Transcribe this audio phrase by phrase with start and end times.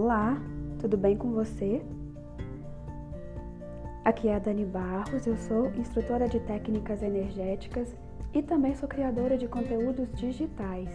[0.00, 0.40] Olá,
[0.78, 1.82] tudo bem com você?
[4.04, 7.92] Aqui é a Dani Barros, eu sou instrutora de técnicas energéticas
[8.32, 10.88] e também sou criadora de conteúdos digitais.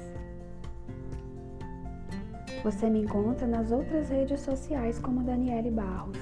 [2.64, 6.18] Você me encontra nas outras redes sociais como Daniele Barros.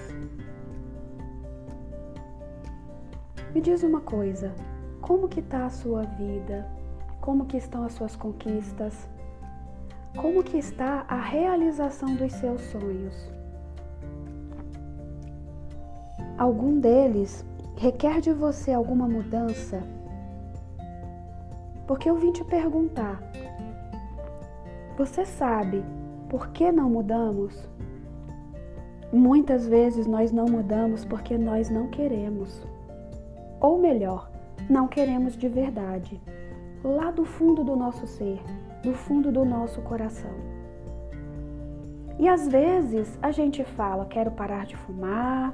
[3.53, 4.55] Me diz uma coisa,
[5.01, 6.67] como que está a sua vida?
[7.21, 9.07] Como que estão as suas conquistas?
[10.15, 13.31] Como que está a realização dos seus sonhos?
[16.37, 17.45] Algum deles
[17.77, 19.81] requer de você alguma mudança?
[21.87, 23.23] Porque eu vim te perguntar.
[24.97, 25.83] Você sabe
[26.29, 27.69] por que não mudamos?
[29.13, 32.61] Muitas vezes nós não mudamos porque nós não queremos.
[33.61, 34.29] Ou melhor,
[34.69, 36.19] não queremos de verdade,
[36.83, 38.41] lá do fundo do nosso ser
[38.83, 40.31] do fundo do nosso coração.
[42.19, 45.53] E às vezes a gente fala: quero parar de fumar,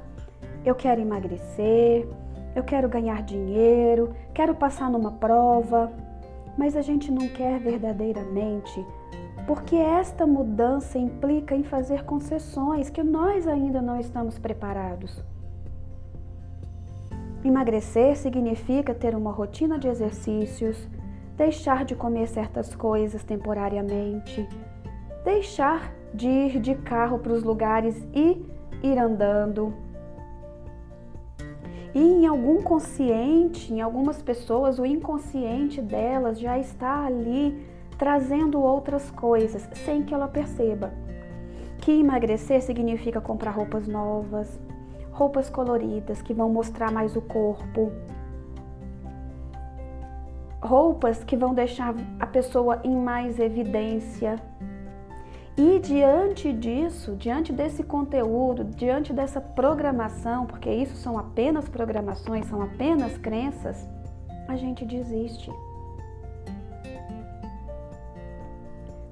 [0.64, 2.06] eu quero emagrecer,
[2.54, 5.92] eu quero ganhar dinheiro, quero passar numa prova,
[6.56, 8.84] mas a gente não quer verdadeiramente,
[9.46, 15.24] porque esta mudança implica em fazer concessões que nós ainda não estamos preparados.
[17.44, 20.88] Emagrecer significa ter uma rotina de exercícios,
[21.38, 24.46] deixar de comer certas coisas temporariamente,
[25.24, 28.44] deixar de ir de carro para os lugares e
[28.82, 29.72] ir andando.
[31.94, 39.10] E em algum consciente, em algumas pessoas, o inconsciente delas já está ali trazendo outras
[39.10, 40.92] coisas sem que ela perceba.
[41.78, 44.60] Que emagrecer significa comprar roupas novas,
[45.12, 47.92] roupas coloridas que vão mostrar mais o corpo,
[50.68, 54.36] roupas que vão deixar a pessoa em mais evidência.
[55.56, 62.62] E diante disso, diante desse conteúdo, diante dessa programação, porque isso são apenas programações, são
[62.62, 63.88] apenas crenças,
[64.46, 65.50] a gente desiste.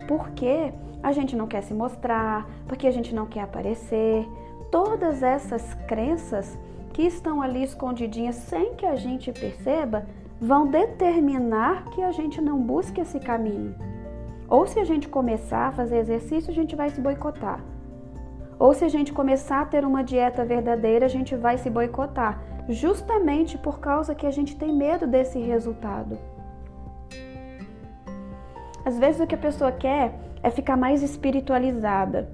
[0.07, 0.73] Porque
[1.03, 4.29] a gente não quer se mostrar, porque a gente não quer aparecer.
[4.71, 6.57] Todas essas crenças
[6.93, 10.07] que estão ali escondidinhas sem que a gente perceba,
[10.41, 13.75] vão determinar que a gente não busque esse caminho.
[14.49, 17.61] Ou se a gente começar a fazer exercício, a gente vai se boicotar.
[18.59, 22.41] Ou se a gente começar a ter uma dieta verdadeira, a gente vai se boicotar,
[22.69, 26.19] justamente por causa que a gente tem medo desse resultado.
[28.85, 32.31] Às vezes o que a pessoa quer é ficar mais espiritualizada.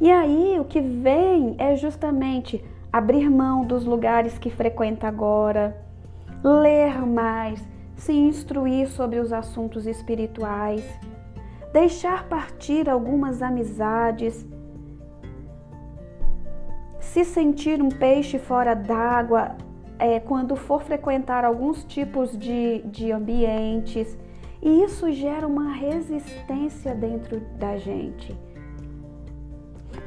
[0.00, 2.62] E aí o que vem é justamente
[2.92, 5.85] abrir mão dos lugares que frequenta agora,
[6.42, 7.66] ler mais,
[7.96, 10.84] se instruir sobre os assuntos espirituais,
[11.72, 14.46] deixar partir algumas amizades,
[17.00, 19.56] se sentir um peixe fora d'água
[19.98, 24.16] é, quando for frequentar alguns tipos de, de ambientes.
[24.62, 28.36] E isso gera uma resistência dentro da gente.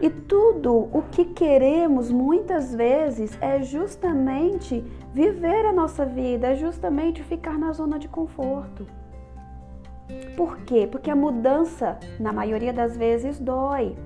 [0.02, 4.84] E tudo o que queremos muitas vezes é justamente
[5.14, 8.86] viver a nossa vida, é justamente ficar na zona de conforto.
[10.38, 10.88] Por quê?
[10.90, 13.98] Porque a mudança, na maioria das vezes, dói.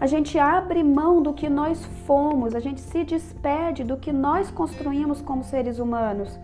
[0.00, 4.50] A gente abre mão do que nós fomos, a gente se despede do que nós
[4.50, 6.38] construímos como seres humanos.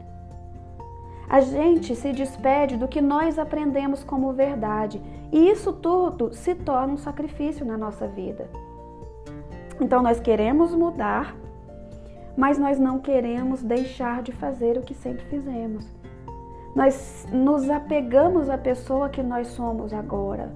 [1.29, 5.01] A gente se despede do que nós aprendemos como verdade.
[5.33, 8.49] E isso tudo se torna um sacrifício na nossa vida.
[9.81, 11.35] Então nós queremos mudar,
[12.37, 15.85] mas nós não queremos deixar de fazer o que sempre fizemos.
[16.75, 20.53] Nós nos apegamos à pessoa que nós somos agora.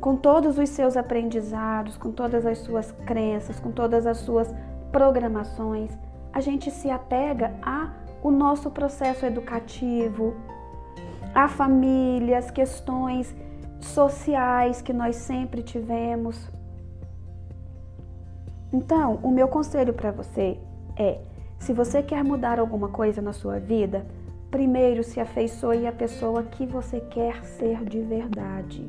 [0.00, 4.52] Com todos os seus aprendizados, com todas as suas crenças, com todas as suas
[4.90, 5.96] programações,
[6.32, 7.90] a gente se apega a
[8.22, 10.34] o nosso processo educativo,
[11.34, 13.34] a famílias, questões
[13.80, 16.50] sociais que nós sempre tivemos.
[18.76, 20.58] Então, o meu conselho para você
[20.98, 21.18] é:
[21.58, 24.06] se você quer mudar alguma coisa na sua vida,
[24.50, 28.86] primeiro se afeiçoe à pessoa que você quer ser de verdade.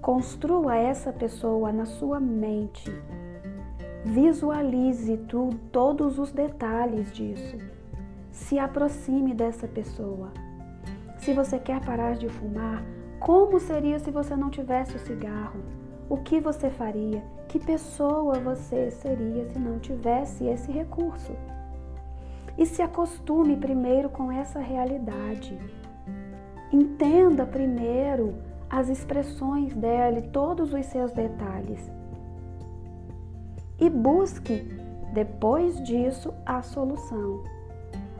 [0.00, 2.88] Construa essa pessoa na sua mente.
[4.04, 7.58] Visualize tu, todos os detalhes disso.
[8.30, 10.30] Se aproxime dessa pessoa.
[11.18, 12.84] Se você quer parar de fumar,
[13.18, 15.58] como seria se você não tivesse o cigarro?
[16.10, 17.22] O que você faria?
[17.48, 21.32] Que pessoa você seria se não tivesse esse recurso?
[22.56, 25.58] E se acostume primeiro com essa realidade.
[26.72, 28.34] Entenda primeiro
[28.70, 31.90] as expressões dela e todos os seus detalhes.
[33.78, 34.66] E busque,
[35.12, 37.44] depois disso, a solução.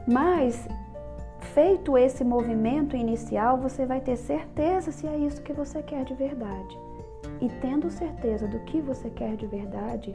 [0.07, 0.69] Mas,
[1.55, 6.15] feito esse movimento inicial, você vai ter certeza se é isso que você quer de
[6.15, 6.88] verdade.
[7.41, 10.15] E tendo certeza do que você quer de verdade,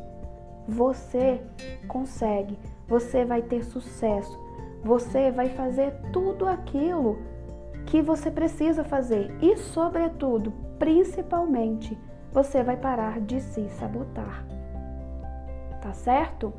[0.68, 1.42] você
[1.88, 4.38] consegue, você vai ter sucesso,
[4.84, 7.18] você vai fazer tudo aquilo
[7.86, 11.98] que você precisa fazer e, sobretudo, principalmente,
[12.31, 14.46] você vai parar de se sabotar.
[15.81, 16.54] Tá certo?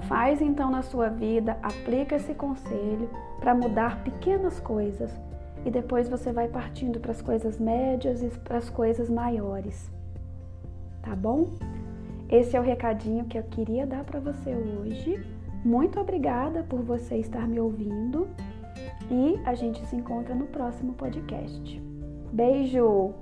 [0.00, 3.10] Faz então na sua vida, aplica esse conselho
[3.40, 5.12] para mudar pequenas coisas
[5.64, 9.90] e depois você vai partindo para as coisas médias e para as coisas maiores.
[11.02, 11.50] Tá bom?
[12.28, 15.22] Esse é o recadinho que eu queria dar para você hoje.
[15.64, 18.28] Muito obrigada por você estar me ouvindo
[19.10, 21.82] e a gente se encontra no próximo podcast.
[22.32, 23.14] Beijo!